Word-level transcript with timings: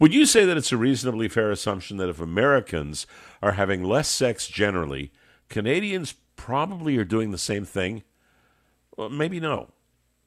Would 0.00 0.14
you 0.14 0.24
say 0.24 0.46
that 0.46 0.56
it's 0.56 0.72
a 0.72 0.78
reasonably 0.78 1.28
fair 1.28 1.50
assumption 1.50 1.98
that 1.98 2.08
if 2.08 2.18
Americans 2.18 3.06
are 3.42 3.52
having 3.52 3.84
less 3.84 4.08
sex 4.08 4.48
generally, 4.48 5.12
Canadians 5.50 6.14
probably 6.36 6.96
are 6.96 7.04
doing 7.04 7.32
the 7.32 7.38
same 7.38 7.66
thing? 7.66 8.02
Well, 8.96 9.10
maybe 9.10 9.40
no. 9.40 9.68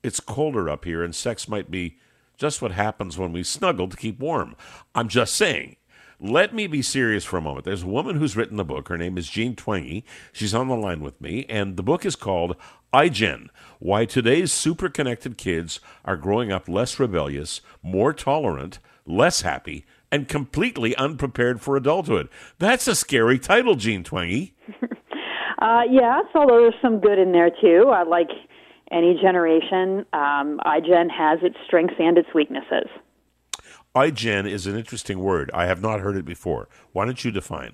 It's 0.04 0.20
colder 0.20 0.70
up 0.70 0.86
here, 0.86 1.04
and 1.04 1.16
sex 1.16 1.48
might 1.48 1.72
be 1.72 1.98
just 2.38 2.62
what 2.62 2.74
happens 2.74 3.18
when 3.18 3.34
we 3.34 3.42
snuggle 3.42 3.88
to 3.88 3.98
keep 3.98 4.20
warm. 4.20 4.56
I'm 4.94 5.08
just 5.08 5.36
saying. 5.36 5.78
Let 6.20 6.54
me 6.54 6.68
be 6.68 6.84
serious 6.84 7.26
for 7.26 7.38
a 7.38 7.42
moment. 7.42 7.66
There's 7.66 7.82
a 7.82 7.88
woman 7.88 8.18
who's 8.18 8.38
written 8.38 8.58
the 8.58 8.64
book. 8.64 8.90
Her 8.90 8.98
name 8.98 9.18
is 9.18 9.28
Jean 9.28 9.56
Twenge. 9.56 10.04
She's 10.32 10.54
on 10.54 10.68
the 10.68 10.76
line 10.76 11.00
with 11.00 11.20
me, 11.20 11.48
and 11.50 11.78
the 11.78 11.84
book 11.84 12.06
is 12.06 12.16
called 12.16 12.56
iGen 12.94 13.48
Why 13.80 14.06
Today's 14.06 14.52
Super 14.52 14.88
Connected 14.88 15.36
Kids 15.36 15.80
Are 16.06 16.16
Growing 16.16 16.52
Up 16.52 16.70
Less 16.70 17.00
Rebellious, 17.00 17.62
More 17.82 18.14
Tolerant, 18.14 18.78
less 19.06 19.42
happy, 19.42 19.86
and 20.12 20.28
completely 20.28 20.96
unprepared 20.96 21.62
for 21.62 21.76
adulthood. 21.76 22.30
That's 22.60 22.88
a 22.88 22.96
scary 22.96 23.40
title, 23.40 23.76
Jean 23.76 24.04
Twenge. 24.04 24.54
uh, 25.62 25.82
yes, 25.90 26.26
although 26.36 26.62
there's 26.62 26.82
some 26.82 27.00
good 27.00 27.18
in 27.18 27.32
there 27.32 27.50
too. 27.50 27.90
I 27.90 28.04
like 28.04 28.30
any 28.92 29.18
generation. 29.22 30.06
Um, 30.14 30.60
iGen 30.66 31.10
has 31.10 31.40
its 31.42 31.58
strengths 31.66 31.96
and 32.00 32.18
its 32.18 32.30
weaknesses. 32.34 32.88
iGen 33.96 34.50
is 34.50 34.68
an 34.68 34.78
interesting 34.78 35.20
word. 35.20 35.50
I 35.54 35.66
have 35.66 35.82
not 35.82 36.00
heard 36.00 36.16
it 36.16 36.26
before. 36.26 36.70
Why 36.92 37.06
don't 37.06 37.24
you 37.24 37.32
define? 37.32 37.74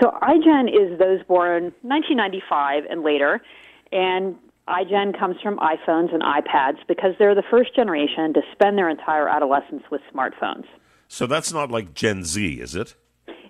So 0.00 0.12
iGen 0.22 0.68
is 0.68 0.98
those 0.98 1.22
born 1.26 1.74
1995 1.82 2.84
and 2.88 3.02
later, 3.02 3.42
and 3.92 4.36
iGen 4.70 5.18
comes 5.18 5.36
from 5.42 5.58
iPhones 5.58 6.14
and 6.14 6.22
iPads 6.22 6.78
because 6.88 7.12
they're 7.18 7.34
the 7.34 7.42
first 7.50 7.74
generation 7.74 8.32
to 8.34 8.40
spend 8.52 8.78
their 8.78 8.88
entire 8.88 9.28
adolescence 9.28 9.82
with 9.90 10.00
smartphones. 10.14 10.64
So 11.08 11.26
that's 11.26 11.52
not 11.52 11.70
like 11.70 11.94
Gen 11.94 12.24
Z, 12.24 12.60
is 12.60 12.74
it? 12.74 12.94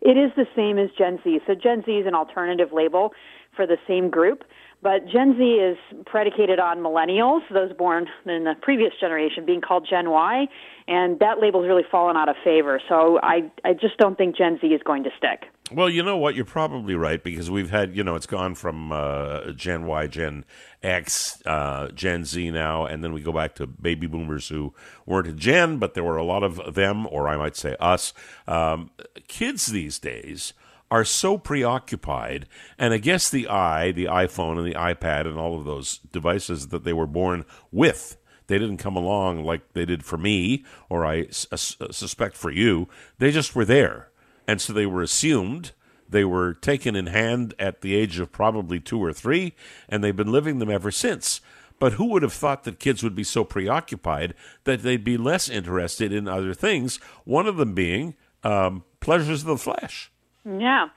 It 0.02 0.16
is 0.16 0.33
the 0.34 0.46
same 0.56 0.79
as 0.79 0.88
Gen 0.96 1.19
Z. 1.23 1.40
So 1.46 1.54
Gen 1.54 1.82
Z 1.85 1.93
is 1.93 2.07
an 2.07 2.15
alternative 2.15 2.71
label 2.73 3.12
for 3.54 3.66
the 3.66 3.77
same 3.87 4.09
group. 4.09 4.45
But 4.82 5.07
Gen 5.07 5.37
Z 5.37 5.43
is 5.45 5.77
predicated 6.07 6.59
on 6.59 6.79
millennials, 6.79 7.40
those 7.52 7.73
born 7.74 8.07
in 8.24 8.45
the 8.45 8.55
previous 8.62 8.93
generation, 8.99 9.45
being 9.45 9.60
called 9.60 9.87
Gen 9.88 10.09
Y, 10.09 10.46
and 10.88 11.18
that 11.18 11.38
label's 11.38 11.66
really 11.66 11.84
fallen 11.90 12.16
out 12.16 12.30
of 12.30 12.37
favor. 12.43 12.80
So 12.88 13.21
I, 13.23 13.51
I 13.62 13.74
just 13.74 13.99
don't 13.99 14.16
think 14.16 14.37
Gen 14.37 14.59
Z 14.59 14.66
is 14.66 14.80
going 14.82 15.05
to 15.05 15.10
stick. 15.18 15.45
Well, 15.73 15.88
you 15.88 16.02
know 16.02 16.16
what? 16.16 16.35
You're 16.35 16.45
probably 16.45 16.96
right 16.96 17.23
because 17.23 17.49
we've 17.49 17.71
had, 17.71 17.96
you 17.96 18.02
know, 18.02 18.16
it's 18.16 18.26
gone 18.26 18.57
from 18.57 18.90
uh, 18.90 19.52
Gen 19.52 19.87
Y, 19.87 20.09
Gen 20.09 20.45
X, 20.82 21.40
uh, 21.46 21.88
Gen 21.88 22.24
Z 22.24 22.51
now, 22.51 22.87
and 22.87 23.04
then 23.04 23.12
we 23.12 23.23
go 23.23 23.30
back 23.30 23.54
to 23.57 23.68
baby 23.68 24.09
boomers 24.09 24.49
who 24.49 24.74
weren't 25.07 25.29
a 25.29 25.32
Gen, 25.32 25.79
but 25.79 25.95
there 25.95 26.02
were 26.02 26.16
a 26.16 26.24
lot 26.24 26.43
of 26.43 26.74
them, 26.74 27.07
or 27.07 27.29
I 27.29 27.37
might 27.37 27.54
say 27.54 27.77
us. 27.79 28.12
Um, 28.49 28.90
kids 29.29 29.66
these 29.66 30.01
days 30.01 30.54
are 30.90 31.04
so 31.04 31.38
preoccupied, 31.38 32.49
and 32.77 32.93
I 32.93 32.99
guess 32.99 33.30
the 33.30 33.46
i, 33.46 33.93
the 33.93 34.07
iPhone 34.07 34.59
and 34.59 34.66
the 34.66 34.77
iPad 34.77 35.27
and 35.27 35.38
all 35.38 35.57
of 35.57 35.65
those 35.65 35.99
devices 35.99 36.68
that 36.68 36.82
they 36.82 36.93
were 36.93 37.07
born 37.07 37.45
with. 37.71 38.16
They 38.49 38.59
didn't 38.59 38.79
come 38.79 38.96
along 38.96 39.45
like 39.45 39.74
they 39.74 39.84
did 39.84 40.05
for 40.05 40.18
me, 40.18 40.65
or 40.88 41.07
I 41.07 41.29
suspect 41.30 42.37
for 42.37 42.51
you. 42.51 42.88
They 43.18 43.30
just 43.30 43.55
were 43.55 43.65
there 43.65 44.10
and 44.51 44.60
so 44.60 44.73
they 44.73 44.84
were 44.84 45.01
assumed. 45.01 45.70
They 46.09 46.24
were 46.24 46.54
taken 46.54 46.96
in 46.96 47.06
hand 47.06 47.54
at 47.56 47.82
the 47.82 47.95
age 47.95 48.18
of 48.18 48.32
probably 48.32 48.80
two 48.80 48.98
or 48.98 49.12
three, 49.12 49.54
and 49.88 50.02
they've 50.02 50.16
been 50.16 50.32
living 50.32 50.59
them 50.59 50.68
ever 50.68 50.90
since. 50.90 51.40
But 51.79 51.93
who 51.93 52.06
would 52.06 52.23
have 52.23 52.32
thought 52.32 52.65
that 52.65 52.80
kids 52.80 53.04
would 53.04 53.15
be 53.15 53.23
so 53.23 53.45
preoccupied 53.45 54.34
that 54.65 54.82
they'd 54.82 55.04
be 55.04 55.16
less 55.16 55.48
interested 55.48 56.12
in 56.12 56.26
other 56.26 56.52
things? 56.52 56.96
One 57.23 57.46
of 57.46 57.59
them 57.59 57.74
being 57.74 58.16
um, 58.43 58.82
pleasures 58.98 59.43
of 59.43 59.46
the 59.46 59.56
flesh. 59.56 60.10
Yeah, 60.45 60.88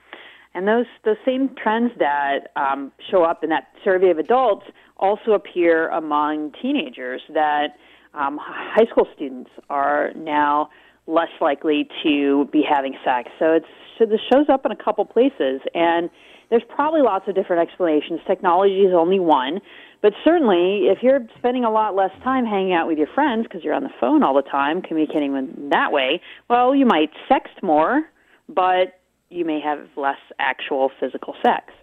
and 0.56 0.68
those 0.68 0.88
those 1.06 1.18
same 1.24 1.56
trends 1.56 1.92
that 2.00 2.52
um, 2.56 2.92
show 3.12 3.22
up 3.22 3.44
in 3.44 3.52
that 3.52 3.68
survey 3.84 4.10
of 4.10 4.18
adults 4.18 4.66
also 4.98 5.34
appear 5.34 5.90
among 5.90 6.54
teenagers. 6.60 7.22
That 7.32 7.78
um, 8.16 8.40
high 8.42 8.88
school 8.90 9.08
students 9.14 9.52
are 9.70 10.12
now 10.16 10.72
less 11.08 11.30
likely 11.42 11.88
to 12.04 12.48
be 12.52 12.64
having 12.68 12.96
sex. 13.04 13.30
So 13.40 13.54
it's 13.54 13.66
so 14.00 14.06
this 14.06 14.20
shows 14.32 14.48
up 14.50 14.66
in 14.66 14.72
a 14.72 14.76
couple 14.76 15.06
places, 15.06 15.62
and 15.74 16.10
there's 16.50 16.64
probably 16.68 17.02
lots 17.02 17.28
of 17.28 17.36
different 17.36 17.68
explanations. 17.68 18.20
Technology 18.28 18.82
is 18.82 18.94
only 18.94 19.20
one, 19.20 19.60
but 20.02 20.14
certainly 20.24 20.88
if 20.88 21.00
you're 21.02 21.20
spending 21.38 21.64
a 21.64 21.72
lot 21.72 21.96
less 21.96 22.12
time 22.24 22.46
hanging 22.46 22.74
out 22.74 22.88
with 22.88 22.98
your 22.98 23.08
friends 23.14 23.44
because 23.44 23.64
you're 23.64 23.74
on 23.74 23.84
the 23.84 23.94
phone 24.00 24.24
all 24.24 24.34
the 24.34 24.50
time, 24.50 24.82
communicating 24.82 25.34
with 25.34 25.70
that 25.72 25.92
way, 25.92 26.22
well, 26.50 26.76
you 26.76 26.86
might 26.86 27.12
sext 27.30 27.62
more, 27.62 28.04
but 28.50 29.00
you 29.30 29.46
may 29.46 29.60
have 29.60 29.88
less 29.96 30.20
actual 30.40 30.92
physical 31.00 31.36
sex. 31.44 31.74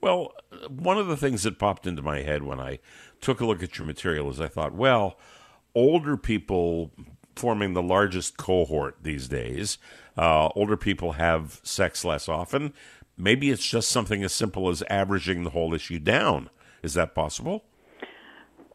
Well, 0.00 0.32
one 0.68 0.98
of 0.98 1.06
the 1.06 1.16
things 1.16 1.44
that 1.44 1.58
popped 1.58 1.86
into 1.86 2.02
my 2.02 2.20
head 2.20 2.42
when 2.42 2.60
I 2.60 2.78
took 3.20 3.40
a 3.40 3.46
look 3.46 3.62
at 3.62 3.78
your 3.78 3.86
material 3.86 4.28
is 4.28 4.40
I 4.40 4.48
thought, 4.48 4.74
well, 4.74 5.18
older 5.74 6.16
people 6.18 6.90
forming 7.36 7.74
the 7.74 7.82
largest 7.82 8.36
cohort 8.36 8.96
these 9.02 9.28
days. 9.28 9.78
Uh, 10.16 10.48
older 10.54 10.76
people 10.76 11.12
have 11.12 11.60
sex 11.62 12.04
less 12.04 12.28
often. 12.28 12.72
Maybe 13.16 13.50
it's 13.50 13.66
just 13.66 13.88
something 13.88 14.24
as 14.24 14.32
simple 14.32 14.68
as 14.68 14.82
averaging 14.90 15.44
the 15.44 15.50
whole 15.50 15.74
issue 15.74 15.98
down. 15.98 16.50
Is 16.82 16.94
that 16.94 17.14
possible? 17.14 17.64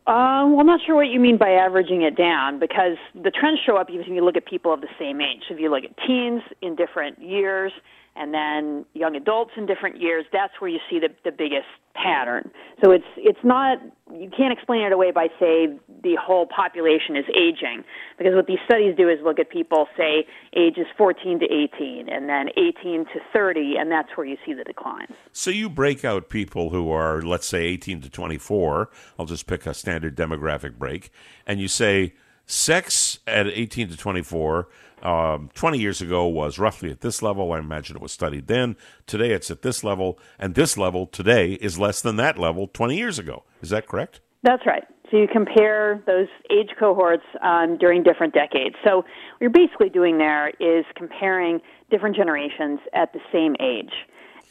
Uh, 0.07 0.41
well, 0.47 0.61
I'm 0.61 0.65
not 0.65 0.79
sure 0.83 0.95
what 0.95 1.09
you 1.09 1.19
mean 1.19 1.37
by 1.37 1.51
averaging 1.51 2.01
it 2.01 2.17
down 2.17 2.57
because 2.57 2.97
the 3.13 3.29
trends 3.29 3.59
show 3.63 3.77
up 3.77 3.91
even 3.91 4.01
if 4.01 4.07
you 4.07 4.25
look 4.25 4.35
at 4.35 4.47
people 4.47 4.73
of 4.73 4.81
the 4.81 4.87
same 4.97 5.21
age. 5.21 5.43
If 5.51 5.59
you 5.59 5.69
look 5.69 5.83
at 5.83 5.95
teens 6.07 6.41
in 6.63 6.75
different 6.75 7.21
years, 7.21 7.71
and 8.15 8.33
then 8.33 8.85
young 8.93 9.15
adults 9.15 9.51
in 9.57 9.65
different 9.65 10.01
years, 10.01 10.25
that's 10.31 10.53
where 10.59 10.69
you 10.69 10.79
see 10.89 10.99
the, 10.99 11.09
the 11.23 11.31
biggest 11.31 11.67
pattern. 11.93 12.51
So 12.83 12.91
it's 12.91 13.05
it's 13.17 13.39
not 13.43 13.79
you 14.13 14.29
can't 14.35 14.53
explain 14.53 14.81
it 14.81 14.91
away 14.91 15.11
by 15.11 15.27
say 15.39 15.67
the 16.03 16.15
whole 16.19 16.47
population 16.47 17.15
is 17.15 17.25
aging 17.29 17.83
because 18.17 18.33
what 18.35 18.47
these 18.47 18.59
studies 18.65 18.95
do 18.95 19.09
is 19.09 19.19
look 19.23 19.39
at 19.39 19.49
people 19.49 19.87
say 19.97 20.25
ages 20.55 20.85
14 20.97 21.39
to 21.39 21.45
18 21.45 22.09
and 22.09 22.29
then 22.29 22.49
18 22.57 23.05
to 23.05 23.19
30 23.33 23.75
and 23.77 23.91
that's 23.91 24.09
where 24.15 24.25
you 24.25 24.37
see 24.45 24.53
the 24.53 24.63
decline. 24.63 25.07
So 25.31 25.51
you 25.51 25.69
break 25.69 26.05
out 26.05 26.29
people 26.29 26.69
who 26.69 26.91
are 26.91 27.21
let's 27.21 27.47
say 27.47 27.63
18 27.63 28.01
to 28.01 28.09
24, 28.09 28.89
I'll 29.17 29.25
just 29.25 29.47
pick 29.47 29.65
a 29.65 29.73
standard 29.73 30.15
demographic 30.15 30.77
break 30.77 31.11
and 31.45 31.59
you 31.59 31.67
say 31.67 32.13
sex 32.49 33.19
at 33.27 33.47
18 33.47 33.89
to 33.89 33.97
24 33.97 34.67
um, 35.03 35.49
20 35.53 35.79
years 35.79 36.01
ago 36.01 36.27
was 36.27 36.59
roughly 36.59 36.91
at 36.91 37.01
this 37.01 37.21
level. 37.21 37.53
I 37.53 37.59
imagine 37.59 37.95
it 37.95 38.01
was 38.01 38.11
studied 38.11 38.47
then. 38.47 38.75
Today 39.05 39.31
it's 39.31 39.49
at 39.49 39.61
this 39.61 39.83
level, 39.83 40.19
and 40.37 40.55
this 40.55 40.77
level 40.77 41.05
today 41.05 41.53
is 41.53 41.79
less 41.79 42.01
than 42.01 42.17
that 42.17 42.37
level 42.37 42.67
20 42.67 42.97
years 42.97 43.17
ago. 43.17 43.43
Is 43.61 43.69
that 43.69 43.87
correct? 43.87 44.19
That's 44.43 44.65
right. 44.65 44.83
So 45.11 45.17
you 45.17 45.27
compare 45.31 46.03
those 46.05 46.27
age 46.51 46.69
cohorts 46.77 47.23
um, 47.41 47.77
during 47.77 48.03
different 48.03 48.33
decades. 48.33 48.75
So 48.83 48.97
what 48.97 49.05
you're 49.39 49.49
basically 49.49 49.89
doing 49.89 50.17
there 50.17 50.49
is 50.59 50.85
comparing 50.95 51.61
different 51.89 52.15
generations 52.15 52.79
at 52.93 53.13
the 53.13 53.19
same 53.31 53.55
age. 53.59 53.93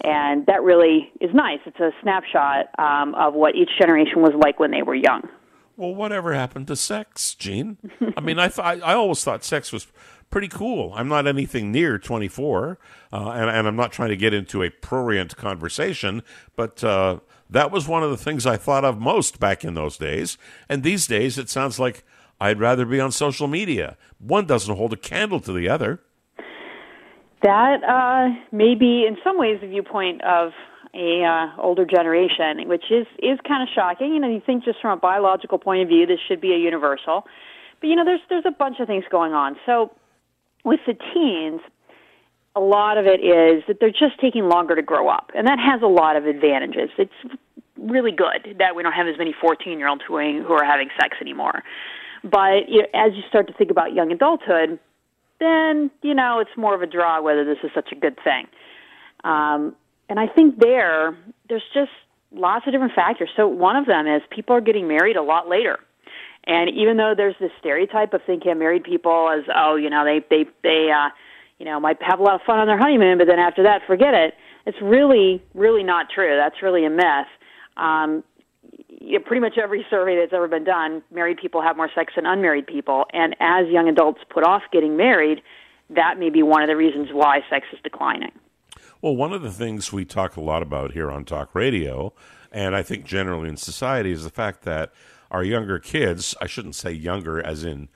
And 0.04 0.46
that 0.46 0.62
really 0.62 1.12
is 1.20 1.30
nice. 1.34 1.58
It's 1.66 1.80
a 1.80 1.90
snapshot 2.02 2.66
um, 2.78 3.14
of 3.16 3.34
what 3.34 3.54
each 3.54 3.70
generation 3.78 4.22
was 4.22 4.32
like 4.40 4.58
when 4.58 4.70
they 4.70 4.82
were 4.82 4.94
young. 4.94 5.28
Well, 5.78 5.94
whatever 5.94 6.34
happened 6.34 6.66
to 6.66 6.76
sex, 6.76 7.36
Jean? 7.36 7.78
I 8.16 8.20
mean, 8.20 8.40
I, 8.40 8.48
th- 8.48 8.82
I 8.82 8.94
always 8.94 9.22
thought 9.22 9.44
sex 9.44 9.72
was 9.72 9.86
pretty 10.28 10.48
cool. 10.48 10.92
I'm 10.92 11.06
not 11.06 11.28
anything 11.28 11.70
near 11.70 12.00
24, 12.00 12.80
uh, 13.12 13.30
and, 13.30 13.48
and, 13.48 13.68
I'm 13.68 13.76
not 13.76 13.92
trying 13.92 14.08
to 14.08 14.16
get 14.16 14.34
into 14.34 14.64
a 14.64 14.70
prurient 14.70 15.36
conversation, 15.36 16.24
but 16.56 16.82
uh, 16.82 17.20
that 17.48 17.70
was 17.70 17.86
one 17.86 18.02
of 18.02 18.10
the 18.10 18.16
things 18.16 18.44
I 18.44 18.56
thought 18.56 18.84
of 18.84 18.98
most 18.98 19.38
back 19.38 19.64
in 19.64 19.74
those 19.74 19.96
days. 19.96 20.36
And 20.68 20.82
these 20.82 21.06
days, 21.06 21.38
it 21.38 21.48
sounds 21.48 21.78
like 21.78 22.02
I'd 22.40 22.58
rather 22.58 22.84
be 22.84 22.98
on 22.98 23.12
social 23.12 23.46
media. 23.46 23.96
One 24.18 24.46
doesn't 24.46 24.74
hold 24.74 24.92
a 24.92 24.96
candle 24.96 25.38
to 25.38 25.52
the 25.52 25.68
other. 25.68 26.00
That 27.44 27.84
uh, 27.84 28.36
may 28.50 28.74
be, 28.74 29.06
in 29.06 29.16
some 29.22 29.38
ways, 29.38 29.58
the 29.60 29.68
viewpoint 29.68 30.24
of 30.24 30.50
a 30.98 31.22
uh, 31.24 31.62
older 31.62 31.86
generation, 31.86 32.68
which 32.68 32.90
is 32.90 33.06
is 33.18 33.38
kind 33.46 33.62
of 33.62 33.68
shocking. 33.74 34.12
You 34.12 34.20
know, 34.20 34.28
you 34.28 34.42
think 34.44 34.64
just 34.64 34.80
from 34.80 34.98
a 34.98 35.00
biological 35.00 35.58
point 35.58 35.82
of 35.82 35.88
view, 35.88 36.06
this 36.06 36.18
should 36.26 36.40
be 36.40 36.52
a 36.52 36.58
universal, 36.58 37.24
but 37.80 37.86
you 37.86 37.96
know, 37.96 38.04
there's 38.04 38.20
there's 38.28 38.46
a 38.46 38.50
bunch 38.50 38.80
of 38.80 38.88
things 38.88 39.04
going 39.10 39.32
on. 39.32 39.56
So 39.64 39.92
with 40.64 40.80
the 40.86 40.94
teens, 41.14 41.60
a 42.56 42.60
lot 42.60 42.98
of 42.98 43.06
it 43.06 43.20
is 43.20 43.62
that 43.68 43.78
they're 43.80 43.90
just 43.90 44.18
taking 44.20 44.48
longer 44.48 44.74
to 44.74 44.82
grow 44.82 45.08
up, 45.08 45.30
and 45.34 45.46
that 45.46 45.58
has 45.60 45.80
a 45.82 45.86
lot 45.86 46.16
of 46.16 46.26
advantages. 46.26 46.90
It's 46.98 47.12
really 47.78 48.10
good 48.10 48.56
that 48.58 48.74
we 48.74 48.82
don't 48.82 48.92
have 48.92 49.06
as 49.06 49.16
many 49.16 49.32
14 49.40 49.78
year 49.78 49.88
olds 49.88 50.02
who 50.06 50.16
are, 50.16 50.42
who 50.42 50.52
are 50.52 50.64
having 50.64 50.88
sex 51.00 51.16
anymore. 51.20 51.62
But 52.24 52.68
you 52.68 52.82
know, 52.82 52.88
as 52.94 53.12
you 53.14 53.22
start 53.28 53.46
to 53.46 53.52
think 53.52 53.70
about 53.70 53.92
young 53.94 54.10
adulthood, 54.10 54.80
then 55.38 55.92
you 56.02 56.14
know 56.14 56.40
it's 56.40 56.50
more 56.56 56.74
of 56.74 56.82
a 56.82 56.86
draw 56.86 57.22
whether 57.22 57.44
this 57.44 57.58
is 57.62 57.70
such 57.72 57.92
a 57.92 57.94
good 57.94 58.18
thing. 58.24 58.46
Um, 59.22 59.76
and 60.08 60.18
I 60.18 60.26
think 60.26 60.58
there, 60.58 61.16
there's 61.48 61.64
just 61.74 61.90
lots 62.32 62.66
of 62.66 62.72
different 62.72 62.94
factors. 62.94 63.30
So 63.36 63.48
one 63.48 63.76
of 63.76 63.86
them 63.86 64.06
is 64.06 64.22
people 64.30 64.54
are 64.56 64.60
getting 64.60 64.88
married 64.88 65.16
a 65.16 65.22
lot 65.22 65.48
later. 65.48 65.78
And 66.44 66.70
even 66.70 66.96
though 66.96 67.14
there's 67.16 67.34
this 67.40 67.50
stereotype 67.58 68.14
of 68.14 68.22
thinking 68.26 68.52
of 68.52 68.58
married 68.58 68.84
people 68.84 69.30
as, 69.30 69.44
oh, 69.54 69.76
you 69.76 69.90
know, 69.90 70.04
they 70.04 70.24
they 70.30 70.48
they 70.62 70.90
uh, 70.90 71.10
you 71.58 71.66
know 71.66 71.78
might 71.78 72.02
have 72.02 72.20
a 72.20 72.22
lot 72.22 72.36
of 72.36 72.40
fun 72.46 72.58
on 72.58 72.66
their 72.66 72.78
honeymoon, 72.78 73.18
but 73.18 73.26
then 73.26 73.38
after 73.38 73.62
that, 73.64 73.82
forget 73.86 74.14
it. 74.14 74.34
It's 74.64 74.78
really 74.80 75.42
really 75.54 75.82
not 75.82 76.06
true. 76.14 76.36
That's 76.36 76.62
really 76.62 76.86
a 76.86 76.90
myth. 76.90 77.28
Um, 77.76 78.24
you 78.88 79.18
know, 79.18 79.24
pretty 79.24 79.40
much 79.40 79.58
every 79.62 79.84
survey 79.90 80.16
that's 80.16 80.32
ever 80.32 80.48
been 80.48 80.64
done, 80.64 81.02
married 81.12 81.36
people 81.36 81.62
have 81.62 81.76
more 81.76 81.90
sex 81.94 82.14
than 82.16 82.26
unmarried 82.26 82.66
people. 82.66 83.04
And 83.12 83.36
as 83.40 83.68
young 83.68 83.88
adults 83.88 84.20
put 84.28 84.44
off 84.44 84.62
getting 84.72 84.96
married, 84.96 85.42
that 85.90 86.18
may 86.18 86.30
be 86.30 86.42
one 86.42 86.62
of 86.62 86.68
the 86.68 86.76
reasons 86.76 87.08
why 87.12 87.40
sex 87.50 87.66
is 87.72 87.78
declining. 87.84 88.32
Well, 89.00 89.14
one 89.14 89.32
of 89.32 89.42
the 89.42 89.52
things 89.52 89.92
we 89.92 90.04
talk 90.04 90.36
a 90.36 90.40
lot 90.40 90.60
about 90.60 90.92
here 90.92 91.08
on 91.08 91.24
talk 91.24 91.54
radio, 91.54 92.12
and 92.50 92.74
I 92.74 92.82
think 92.82 93.04
generally 93.04 93.48
in 93.48 93.56
society, 93.56 94.10
is 94.10 94.24
the 94.24 94.30
fact 94.30 94.62
that 94.62 94.92
our 95.30 95.44
younger 95.44 95.78
kids, 95.78 96.34
I 96.40 96.48
shouldn't 96.48 96.74
say 96.74 96.90
younger 96.90 97.40
as 97.40 97.62
in 97.62 97.90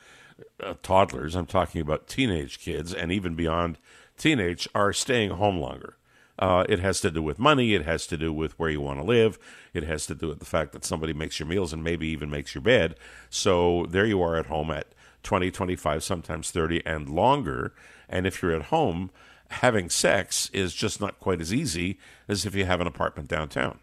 uh, 0.62 0.75
toddlers, 0.81 1.34
I'm 1.34 1.46
talking 1.46 1.81
about 1.81 2.06
teenage 2.06 2.60
kids 2.60 2.94
and 2.94 3.10
even 3.10 3.34
beyond 3.34 3.78
teenage, 4.16 4.69
are 4.76 4.93
staying 4.93 5.31
home 5.31 5.58
longer. 5.58 5.96
Uh, 6.38 6.64
it 6.69 6.78
has 6.78 7.00
to 7.00 7.10
do 7.10 7.20
with 7.20 7.38
money. 7.38 7.75
It 7.75 7.84
has 7.84 8.06
to 8.06 8.16
do 8.16 8.32
with 8.32 8.56
where 8.58 8.70
you 8.70 8.81
want 8.81 9.00
to 9.00 9.05
live. 9.05 9.40
It 9.75 9.82
has 9.82 10.06
to 10.06 10.14
do 10.14 10.28
with 10.28 10.38
the 10.38 10.44
fact 10.44 10.70
that 10.72 10.84
somebody 10.84 11.12
makes 11.12 11.40
your 11.40 11.48
meals 11.48 11.72
and 11.72 11.82
maybe 11.82 12.06
even 12.08 12.31
makes 12.31 12.55
your 12.55 12.62
bed. 12.62 12.94
So 13.28 13.87
there 13.88 14.06
you 14.06 14.22
are 14.22 14.37
at 14.37 14.46
home 14.46 14.70
at 14.70 14.87
20, 15.25 15.50
25, 15.50 16.05
sometimes 16.05 16.52
30 16.52 16.87
and 16.87 17.08
longer. 17.08 17.75
And 18.08 18.25
if 18.25 18.40
you're 18.40 18.55
at 18.55 18.66
home, 18.66 19.10
having 19.52 19.90
sex 19.90 20.50
is 20.52 20.75
just 20.75 21.00
not 21.00 21.20
quite 21.20 21.40
as 21.40 21.52
easy 21.52 21.99
as 22.28 22.44
if 22.44 22.54
you 22.54 22.64
have 22.64 22.81
an 22.81 22.87
apartment 22.87 23.28
downtown. 23.28 23.78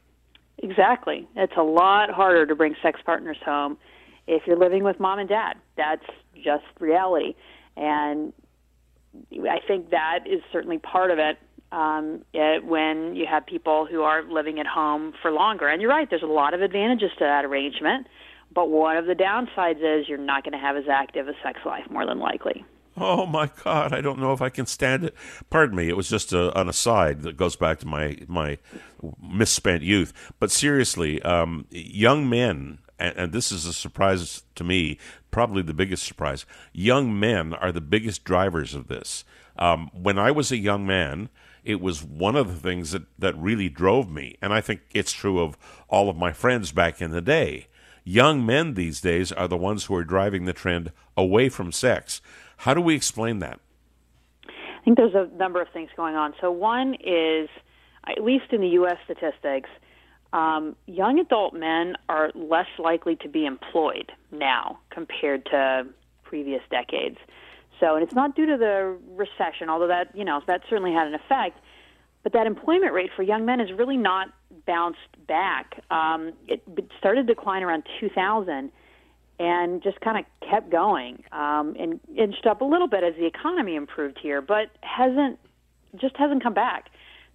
Exactly. 0.58 1.28
It's 1.36 1.54
a 1.58 1.64
lot 1.64 2.10
harder 2.10 2.46
to 2.46 2.56
bring 2.56 2.76
sex 2.82 3.00
partners 3.06 3.38
home 3.44 3.78
if 4.28 4.44
you're 4.46 4.58
living 4.58 4.84
with 4.84 5.00
mom 5.00 5.20
and 5.20 5.30
dad. 5.30 5.54
That's 5.78 6.06
just 6.44 6.66
reality. 6.80 7.36
And 7.78 8.34
I 9.34 9.60
think 9.66 9.92
that 9.92 10.20
is 10.26 10.42
certainly 10.52 10.78
part 10.78 11.12
of 11.12 11.20
it 11.20 11.38
um, 11.72 12.24
it, 12.34 12.66
when 12.66 13.16
you 13.16 13.26
have 13.28 13.46
people 13.46 13.86
who 13.86 14.02
are 14.02 14.24
living 14.24 14.60
at 14.60 14.68
home 14.68 15.14
for 15.22 15.32
longer. 15.32 15.68
And 15.68 15.82
you're 15.82 15.92
right, 15.92 16.10
there's 16.10 16.24
a 16.24 16.28
lot 16.28 16.54
of 16.54 16.62
advantages 16.62 17.12
to 17.20 17.24
that 17.24 17.46
arrangement. 17.46 18.08
But 18.54 18.70
one 18.70 18.98
of 18.98 19.06
the 19.06 19.14
downsides 19.14 19.78
is 19.78 20.10
you're 20.10 20.18
not 20.18 20.44
going 20.44 20.54
to 20.54 20.60
have 20.60 20.76
as 20.76 20.86
active 20.92 21.28
a 21.28 21.34
sex 21.44 21.60
life, 21.66 21.84
more 21.90 22.06
than 22.06 22.20
likely. 22.20 22.66
Oh 23.00 23.26
my 23.26 23.50
God! 23.64 23.94
I 23.94 24.02
don't 24.02 24.20
know 24.20 24.34
if 24.34 24.42
I 24.42 24.50
can 24.50 24.66
stand 24.66 25.04
it. 25.04 25.16
Pardon 25.50 25.76
me. 25.76 25.90
It 25.90 25.98
was 25.98 26.10
just 26.10 26.34
a, 26.34 26.58
an 26.60 26.68
aside 26.68 27.22
that 27.22 27.38
goes 27.38 27.56
back 27.56 27.80
to 27.80 27.88
my 27.88 28.18
my 28.28 28.58
misspent 29.22 29.84
youth. 29.84 30.14
But 30.40 30.52
seriously, 30.52 31.22
um, 31.22 31.66
young 31.72 32.30
men, 32.30 32.80
and, 33.00 33.16
and 33.18 33.32
this 33.32 33.52
is 33.52 33.66
a 33.66 33.74
surprise 33.74 34.44
to 34.56 34.64
me, 34.64 34.98
probably 35.32 35.62
the 35.62 35.74
biggest 35.74 36.04
surprise. 36.04 36.46
Young 36.74 37.18
men 37.20 37.54
are 37.54 37.72
the 37.72 37.82
biggest 37.82 38.24
drivers 38.24 38.76
of 38.76 38.88
this. 38.88 39.24
Um, 39.58 39.90
when 39.94 40.18
I 40.18 40.32
was 40.32 40.52
a 40.52 40.58
young 40.58 40.86
man, 40.86 41.30
it 41.64 41.82
was 41.82 42.04
one 42.04 42.36
of 42.36 42.48
the 42.48 42.70
things 42.70 42.92
that, 42.92 43.04
that 43.18 43.38
really 43.38 43.70
drove 43.70 44.10
me. 44.10 44.38
And 44.42 44.54
I 44.54 44.62
think 44.62 44.82
it's 44.94 45.12
true 45.12 45.40
of 45.40 45.58
all 45.90 46.10
of 46.10 46.16
my 46.16 46.32
friends 46.32 46.72
back 46.72 47.02
in 47.02 47.12
the 47.12 47.22
day. 47.22 47.68
Young 48.04 48.46
men 48.46 48.74
these 48.74 49.02
days 49.02 49.32
are 49.32 49.48
the 49.48 49.58
ones 49.58 49.86
who 49.86 49.96
are 49.96 50.04
driving 50.04 50.46
the 50.46 50.54
trend 50.54 50.92
away 51.18 51.50
from 51.50 51.72
sex. 51.72 52.22
How 52.60 52.74
do 52.74 52.82
we 52.82 52.94
explain 52.94 53.40
that? 53.40 53.62
I 54.46 54.84
think 54.84 54.98
there's 54.98 55.16
a 55.16 55.30
number 55.38 55.62
of 55.62 55.70
things 55.70 55.90
going 55.96 56.16
on. 56.16 56.34
So, 56.42 56.52
one 56.52 56.96
is, 56.96 57.48
at 58.06 58.22
least 58.22 58.52
in 58.52 58.60
the 58.60 58.68
U.S. 58.80 58.98
statistics, 59.06 59.70
um, 60.34 60.76
young 60.86 61.20
adult 61.20 61.54
men 61.54 61.96
are 62.10 62.32
less 62.36 62.68
likely 62.78 63.16
to 63.18 63.30
be 63.30 63.46
employed 63.46 64.12
now 64.32 64.80
compared 64.90 65.46
to 65.46 65.88
previous 66.24 66.62
decades. 66.70 67.18
So, 67.80 67.96
and 67.96 68.04
it's 68.04 68.14
not 68.14 68.36
due 68.36 68.46
to 68.48 68.58
the 68.58 68.98
recession, 69.16 69.70
although 69.70 69.88
that 69.88 70.14
you 70.14 70.26
know 70.26 70.42
that 70.48 70.62
certainly 70.70 70.92
had 70.92 71.08
an 71.08 71.14
effect. 71.14 71.60
But 72.24 72.34
that 72.34 72.46
employment 72.46 72.92
rate 72.92 73.12
for 73.16 73.24
young 73.24 73.46
men 73.46 73.60
has 73.60 73.72
really 73.72 73.96
not 73.96 74.34
bounced 74.68 75.00
back. 75.30 75.82
Um, 75.90 76.34
it, 76.50 76.62
it 76.76 76.90
started 76.98 77.26
to 77.26 77.34
decline 77.34 77.64
around 77.64 77.84
2000, 78.02 78.70
and 79.40 79.82
just 79.82 80.00
kind 80.02 80.18
of 80.18 80.26
kept 80.48 80.70
going 80.70 81.24
um, 81.32 81.76
and 81.80 82.00
inched 82.16 82.46
up 82.46 82.62
a 82.62 82.66
little 82.66 82.88
bit 82.88 83.04
as 83.04 83.16
the 83.16 83.26
economy 83.26 83.76
improved 83.76 84.20
here, 84.22 84.42
but 84.42 84.68
hasn't 84.82 85.40
just 86.00 86.16
hasn't 86.18 86.44
come 86.44 86.54
back. 86.54 86.90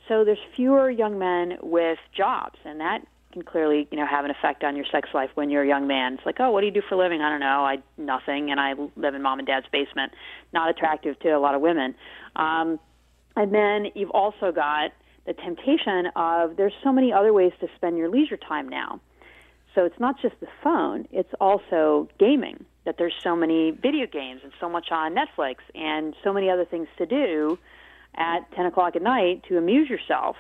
So 0.06 0.24
there's 0.24 0.38
fewer 0.54 0.90
young 0.90 1.18
men 1.18 1.56
with 1.62 1.98
jobs, 2.16 2.58
and 2.64 2.78
that 2.80 3.06
can 3.32 3.42
clearly 3.42 3.88
you 3.90 3.96
know 3.96 4.06
have 4.06 4.24
an 4.24 4.30
effect 4.30 4.62
on 4.62 4.76
your 4.76 4.84
sex 4.92 5.08
life 5.14 5.30
when 5.34 5.48
you're 5.50 5.62
a 5.62 5.68
young 5.68 5.86
man. 5.86 6.14
It's 6.14 6.26
like, 6.26 6.36
oh, 6.38 6.50
what 6.50 6.60
do 6.60 6.66
you 6.66 6.72
do 6.72 6.82
for 6.88 6.94
a 6.94 6.98
living? 6.98 7.22
I 7.22 7.30
don't 7.30 7.40
know. 7.40 7.64
I 7.64 7.78
nothing, 7.96 8.50
and 8.50 8.60
I 8.60 8.74
live 8.96 9.14
in 9.14 9.22
mom 9.22 9.38
and 9.38 9.46
dad's 9.46 9.66
basement. 9.72 10.12
Not 10.52 10.68
attractive 10.68 11.18
to 11.20 11.30
a 11.30 11.40
lot 11.40 11.54
of 11.54 11.62
women. 11.62 11.94
Um, 12.36 12.78
and 13.36 13.52
then 13.52 13.86
you've 13.94 14.10
also 14.10 14.52
got 14.52 14.92
the 15.26 15.32
temptation 15.32 16.08
of 16.16 16.56
there's 16.56 16.74
so 16.84 16.92
many 16.92 17.12
other 17.12 17.32
ways 17.32 17.52
to 17.60 17.68
spend 17.76 17.96
your 17.96 18.10
leisure 18.10 18.36
time 18.36 18.68
now. 18.68 19.00
So 19.74 19.84
it's 19.84 19.98
not 19.98 20.20
just 20.20 20.38
the 20.40 20.46
phone, 20.62 21.08
it's 21.10 21.32
also 21.40 22.08
gaming. 22.18 22.64
That 22.84 22.96
there's 22.98 23.14
so 23.22 23.34
many 23.34 23.70
video 23.70 24.06
games 24.06 24.42
and 24.44 24.52
so 24.60 24.68
much 24.68 24.88
on 24.90 25.14
Netflix 25.14 25.56
and 25.74 26.14
so 26.22 26.34
many 26.34 26.50
other 26.50 26.66
things 26.66 26.86
to 26.98 27.06
do 27.06 27.58
at 28.14 28.40
10 28.54 28.66
o'clock 28.66 28.94
at 28.94 29.02
night 29.02 29.42
to 29.48 29.56
amuse 29.56 29.88
yourself. 29.88 30.36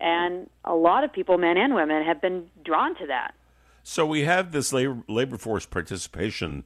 And 0.00 0.48
a 0.64 0.74
lot 0.74 1.04
of 1.04 1.12
people, 1.12 1.36
men 1.36 1.58
and 1.58 1.74
women, 1.74 2.02
have 2.02 2.20
been 2.22 2.48
drawn 2.64 2.96
to 2.96 3.06
that. 3.08 3.34
So 3.82 4.06
we 4.06 4.24
have 4.24 4.52
this 4.52 4.72
labor, 4.72 5.02
labor 5.06 5.36
force 5.36 5.66
participation 5.66 6.64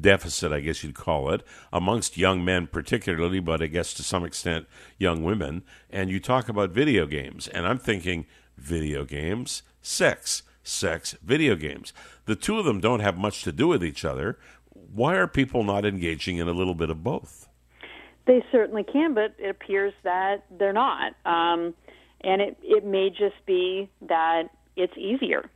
deficit, 0.00 0.52
I 0.52 0.60
guess 0.60 0.82
you'd 0.82 0.94
call 0.94 1.30
it, 1.30 1.42
amongst 1.72 2.16
young 2.16 2.44
men 2.44 2.66
particularly, 2.66 3.40
but 3.40 3.60
I 3.60 3.66
guess 3.66 3.92
to 3.94 4.02
some 4.02 4.24
extent 4.24 4.66
young 4.96 5.22
women. 5.22 5.64
And 5.90 6.08
you 6.08 6.20
talk 6.20 6.48
about 6.48 6.70
video 6.70 7.06
games, 7.06 7.48
and 7.48 7.66
I'm 7.66 7.78
thinking 7.78 8.26
video 8.56 9.04
games, 9.04 9.62
sex 9.82 10.44
sex, 10.62 11.16
video 11.22 11.54
games. 11.56 11.92
The 12.26 12.36
two 12.36 12.58
of 12.58 12.64
them 12.64 12.80
don't 12.80 13.00
have 13.00 13.16
much 13.16 13.42
to 13.42 13.52
do 13.52 13.68
with 13.68 13.84
each 13.84 14.04
other. 14.04 14.38
Why 14.72 15.16
are 15.16 15.26
people 15.26 15.64
not 15.64 15.84
engaging 15.84 16.36
in 16.38 16.48
a 16.48 16.52
little 16.52 16.74
bit 16.74 16.90
of 16.90 17.02
both? 17.02 17.48
They 18.26 18.44
certainly 18.52 18.84
can, 18.84 19.14
but 19.14 19.34
it 19.38 19.48
appears 19.48 19.92
that 20.04 20.44
they're 20.50 20.72
not. 20.72 21.14
Um, 21.24 21.74
and 22.20 22.40
it, 22.40 22.56
it 22.62 22.84
may 22.84 23.10
just 23.10 23.44
be 23.46 23.90
that 24.02 24.44
it's 24.76 24.96
easier 24.96 25.50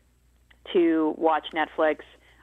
to 0.72 1.14
watch 1.16 1.46
Netflix, 1.54 1.98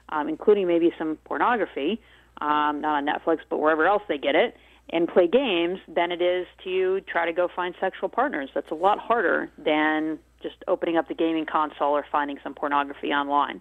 um, 0.08 0.28
including 0.28 0.66
maybe 0.66 0.92
some 0.98 1.18
pornography, 1.24 2.00
um, 2.40 2.80
not 2.80 2.96
on 2.96 3.06
Netflix, 3.06 3.40
but 3.50 3.58
wherever 3.58 3.86
else 3.86 4.02
they 4.08 4.18
get 4.18 4.34
it, 4.34 4.56
and 4.90 5.08
play 5.08 5.26
games 5.26 5.78
than 5.88 6.10
it 6.12 6.22
is 6.22 6.46
to 6.62 7.00
try 7.02 7.26
to 7.26 7.32
go 7.32 7.48
find 7.54 7.74
sexual 7.80 8.08
partners. 8.08 8.50
That's 8.54 8.70
a 8.70 8.74
lot 8.74 8.98
harder 8.98 9.50
than 9.58 10.18
just 10.44 10.62
opening 10.68 10.96
up 10.96 11.08
the 11.08 11.14
gaming 11.14 11.46
console 11.46 11.90
or 11.90 12.06
finding 12.12 12.38
some 12.44 12.54
pornography 12.54 13.08
online. 13.08 13.60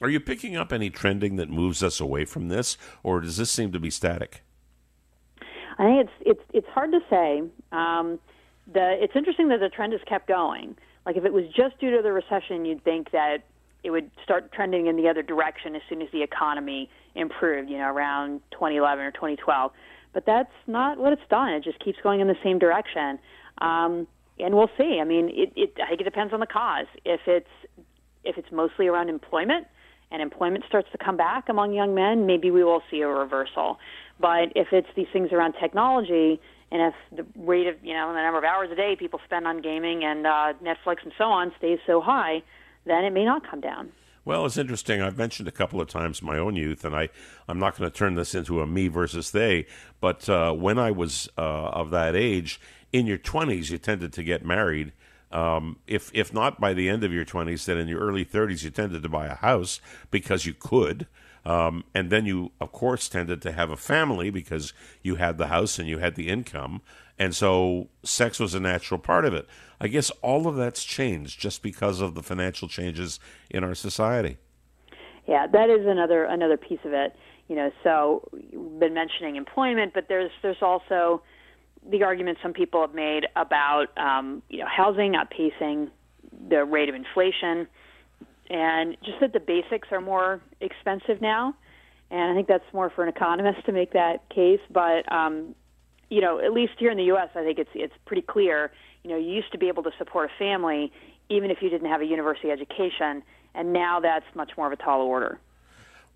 Are 0.00 0.08
you 0.08 0.20
picking 0.20 0.56
up 0.56 0.72
any 0.72 0.88
trending 0.88 1.36
that 1.36 1.50
moves 1.50 1.82
us 1.82 2.00
away 2.00 2.24
from 2.24 2.48
this, 2.48 2.78
or 3.02 3.20
does 3.20 3.36
this 3.36 3.50
seem 3.50 3.72
to 3.72 3.80
be 3.80 3.90
static? 3.90 4.42
I 5.78 5.84
think 5.84 6.00
it's 6.00 6.12
it's 6.20 6.50
it's 6.54 6.68
hard 6.68 6.92
to 6.92 7.00
say. 7.10 7.42
Um, 7.72 8.18
the 8.72 8.96
it's 9.02 9.14
interesting 9.14 9.48
that 9.48 9.60
the 9.60 9.68
trend 9.68 9.92
has 9.92 10.00
kept 10.06 10.26
going. 10.28 10.76
Like 11.04 11.16
if 11.16 11.24
it 11.24 11.32
was 11.32 11.44
just 11.54 11.78
due 11.80 11.94
to 11.96 12.02
the 12.02 12.12
recession, 12.12 12.64
you'd 12.64 12.84
think 12.84 13.10
that 13.10 13.38
it 13.82 13.90
would 13.90 14.10
start 14.22 14.52
trending 14.52 14.86
in 14.86 14.96
the 14.96 15.08
other 15.08 15.22
direction 15.22 15.74
as 15.74 15.82
soon 15.88 16.02
as 16.02 16.08
the 16.12 16.22
economy 16.22 16.88
improved. 17.14 17.68
You 17.68 17.78
know, 17.78 17.88
around 17.88 18.40
2011 18.52 19.04
or 19.04 19.10
2012. 19.10 19.72
But 20.12 20.26
that's 20.26 20.52
not 20.66 20.98
what 20.98 21.12
it's 21.12 21.28
done. 21.30 21.52
It 21.52 21.62
just 21.62 21.78
keeps 21.78 21.98
going 22.02 22.20
in 22.20 22.26
the 22.26 22.36
same 22.42 22.58
direction. 22.58 23.18
Um, 23.58 24.06
and 24.42 24.54
we'll 24.54 24.70
see. 24.78 24.98
I 25.00 25.04
mean, 25.04 25.28
it, 25.32 25.52
it, 25.56 25.74
I 25.82 25.88
think 25.88 26.00
it 26.00 26.04
depends 26.04 26.32
on 26.32 26.40
the 26.40 26.46
cause. 26.46 26.86
If 27.04 27.20
it's 27.26 27.48
if 28.24 28.36
it's 28.36 28.50
mostly 28.52 28.86
around 28.86 29.08
employment 29.08 29.66
and 30.10 30.20
employment 30.20 30.64
starts 30.68 30.88
to 30.92 30.98
come 30.98 31.16
back 31.16 31.48
among 31.48 31.72
young 31.72 31.94
men, 31.94 32.26
maybe 32.26 32.50
we 32.50 32.64
will 32.64 32.82
see 32.90 33.00
a 33.00 33.08
reversal. 33.08 33.78
But 34.18 34.52
if 34.54 34.68
it's 34.72 34.88
these 34.96 35.06
things 35.12 35.32
around 35.32 35.54
technology 35.60 36.40
and 36.70 36.82
if 36.82 36.94
the 37.16 37.26
rate 37.40 37.66
of 37.66 37.76
you 37.82 37.94
know 37.94 38.08
the 38.08 38.20
number 38.20 38.38
of 38.38 38.44
hours 38.44 38.70
a 38.70 38.76
day 38.76 38.96
people 38.96 39.20
spend 39.24 39.46
on 39.46 39.62
gaming 39.62 40.04
and 40.04 40.26
uh, 40.26 40.52
Netflix 40.62 41.02
and 41.02 41.12
so 41.16 41.24
on 41.24 41.52
stays 41.58 41.78
so 41.86 42.00
high, 42.00 42.42
then 42.84 43.04
it 43.04 43.12
may 43.12 43.24
not 43.24 43.48
come 43.48 43.60
down. 43.60 43.90
Well, 44.22 44.44
it's 44.44 44.58
interesting. 44.58 45.00
I've 45.00 45.16
mentioned 45.16 45.48
a 45.48 45.52
couple 45.52 45.80
of 45.80 45.88
times 45.88 46.20
my 46.20 46.36
own 46.36 46.54
youth, 46.54 46.84
and 46.84 46.94
I, 46.94 47.08
I'm 47.48 47.58
not 47.58 47.76
going 47.76 47.90
to 47.90 47.96
turn 47.96 48.16
this 48.16 48.34
into 48.34 48.60
a 48.60 48.66
me 48.66 48.86
versus 48.88 49.30
they, 49.30 49.66
but 49.98 50.28
uh, 50.28 50.52
when 50.52 50.78
I 50.78 50.90
was 50.90 51.28
uh, 51.38 51.40
of 51.40 51.90
that 51.90 52.14
age, 52.14 52.60
in 52.92 53.06
your 53.06 53.18
20s, 53.18 53.70
you 53.70 53.78
tended 53.78 54.12
to 54.14 54.22
get 54.22 54.44
married. 54.44 54.92
Um, 55.32 55.78
if 55.86 56.10
if 56.12 56.34
not 56.34 56.60
by 56.60 56.74
the 56.74 56.88
end 56.88 57.04
of 57.04 57.12
your 57.12 57.24
20s, 57.24 57.64
then 57.64 57.78
in 57.78 57.86
your 57.86 58.00
early 58.00 58.24
30s, 58.24 58.64
you 58.64 58.70
tended 58.70 59.02
to 59.02 59.08
buy 59.08 59.26
a 59.26 59.36
house 59.36 59.80
because 60.10 60.44
you 60.44 60.54
could. 60.54 61.06
Um, 61.44 61.84
and 61.94 62.10
then 62.10 62.26
you, 62.26 62.52
of 62.60 62.72
course, 62.72 63.08
tended 63.08 63.40
to 63.42 63.52
have 63.52 63.70
a 63.70 63.76
family 63.76 64.30
because 64.30 64.72
you 65.02 65.14
had 65.16 65.38
the 65.38 65.46
house 65.46 65.78
and 65.78 65.88
you 65.88 65.98
had 65.98 66.14
the 66.14 66.28
income. 66.28 66.82
And 67.18 67.34
so 67.34 67.88
sex 68.02 68.40
was 68.40 68.54
a 68.54 68.60
natural 68.60 68.98
part 68.98 69.24
of 69.24 69.34
it. 69.34 69.46
I 69.80 69.88
guess 69.88 70.10
all 70.22 70.46
of 70.46 70.56
that's 70.56 70.84
changed 70.84 71.40
just 71.40 71.62
because 71.62 72.00
of 72.00 72.14
the 72.14 72.22
financial 72.22 72.68
changes 72.68 73.20
in 73.48 73.64
our 73.64 73.74
society. 73.74 74.38
Yeah, 75.26 75.46
that 75.46 75.70
is 75.70 75.86
another 75.86 76.24
another 76.24 76.56
piece 76.56 76.80
of 76.84 76.92
it. 76.92 77.14
You 77.48 77.56
know, 77.56 77.70
so 77.82 78.28
we've 78.32 78.78
been 78.80 78.94
mentioning 78.94 79.36
employment, 79.36 79.92
but 79.94 80.08
there's 80.08 80.30
there's 80.42 80.62
also 80.62 81.22
the 81.88 82.02
argument 82.02 82.38
some 82.42 82.52
people 82.52 82.80
have 82.80 82.94
made 82.94 83.26
about 83.36 83.86
um, 83.96 84.42
you 84.48 84.58
know 84.58 84.66
housing 84.66 85.14
outpacing 85.14 85.90
the 86.48 86.64
rate 86.64 86.88
of 86.88 86.94
inflation, 86.94 87.66
and 88.48 88.96
just 89.04 89.20
that 89.20 89.32
the 89.32 89.40
basics 89.40 89.88
are 89.90 90.00
more 90.00 90.40
expensive 90.60 91.20
now. 91.20 91.54
And 92.10 92.32
I 92.32 92.34
think 92.34 92.48
that's 92.48 92.64
more 92.72 92.90
for 92.90 93.04
an 93.04 93.08
economist 93.08 93.64
to 93.66 93.72
make 93.72 93.92
that 93.92 94.28
case. 94.30 94.60
But 94.70 95.10
um, 95.12 95.54
you 96.10 96.20
know, 96.20 96.40
at 96.40 96.52
least 96.52 96.72
here 96.78 96.90
in 96.90 96.96
the 96.96 97.04
U.S., 97.04 97.28
I 97.34 97.44
think 97.44 97.58
it's 97.58 97.70
it's 97.74 97.94
pretty 98.04 98.22
clear. 98.22 98.72
You 99.04 99.10
know, 99.10 99.16
you 99.16 99.30
used 99.32 99.52
to 99.52 99.58
be 99.58 99.68
able 99.68 99.82
to 99.84 99.92
support 99.98 100.30
a 100.30 100.38
family 100.38 100.92
even 101.30 101.50
if 101.50 101.58
you 101.62 101.70
didn't 101.70 101.88
have 101.88 102.02
a 102.02 102.04
university 102.04 102.50
education, 102.50 103.22
and 103.54 103.72
now 103.72 104.00
that's 104.00 104.26
much 104.34 104.50
more 104.56 104.66
of 104.66 104.72
a 104.72 104.82
tall 104.82 105.00
order. 105.00 105.38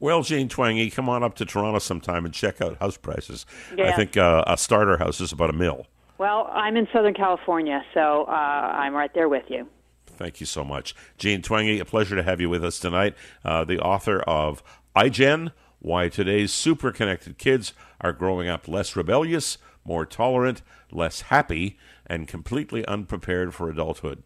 Well, 0.05 0.23
Jane 0.23 0.51
Twenge, 0.51 0.93
come 0.93 1.09
on 1.09 1.23
up 1.23 1.35
to 1.37 1.47
Toronto 1.47 1.79
sometime 1.79 2.27
and 2.27 2.35
check 2.35 2.61
out 2.61 2.77
house 2.77 2.99
prices. 2.99 3.47
Yeah. 3.75 3.89
I 3.89 3.93
think 3.97 4.19
uh, 4.19 4.45
a 4.47 4.59
starter 4.59 4.99
house 4.99 5.19
is 5.19 5.33
about 5.33 5.49
a 5.49 5.55
mill. 5.55 5.87
Well, 6.19 6.51
I'm 6.53 6.77
in 6.77 6.87
Southern 6.93 7.15
California, 7.15 7.83
so 7.95 8.25
uh, 8.29 8.31
I'm 8.31 8.93
right 8.93 9.11
there 9.15 9.31
with 9.31 9.45
you. 9.49 9.67
Thank 10.07 10.41
you 10.41 10.47
so 10.47 10.63
much. 10.63 10.95
Jane 11.17 11.41
Twenge, 11.41 11.81
a 11.81 11.87
pleasure 11.87 12.17
to 12.17 12.23
have 12.23 12.39
you 12.39 12.51
with 12.51 12.63
us 12.63 12.79
tonight. 12.79 13.15
Uh, 13.47 13.65
the 13.65 13.79
author 13.79 14.21
of 14.25 14.63
iGen 14.95 15.53
Why 15.79 16.11
Today's 16.11 16.53
Super 16.53 16.93
Connected 16.93 17.39
Kids 17.39 17.73
Are 18.03 18.13
Growing 18.13 18.47
Up 18.47 18.69
Less 18.69 18.95
Rebellious, 18.95 19.57
More 19.87 20.05
Tolerant, 20.05 20.61
Less 20.93 21.23
Happy, 21.23 21.79
and 22.07 22.29
Completely 22.29 22.85
Unprepared 22.85 23.55
for 23.55 23.71
Adulthood. 23.71 24.23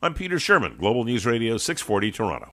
I'm 0.00 0.14
Peter 0.14 0.38
Sherman, 0.38 0.78
Global 0.78 1.04
News 1.04 1.26
Radio 1.26 1.58
640 1.58 2.10
Toronto. 2.10 2.52